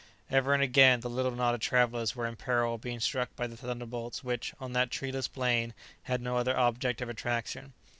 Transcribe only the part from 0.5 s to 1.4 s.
and again the little